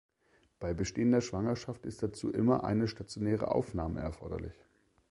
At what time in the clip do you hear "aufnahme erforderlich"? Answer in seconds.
3.53-4.59